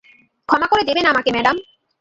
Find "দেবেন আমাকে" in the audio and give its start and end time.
0.89-1.29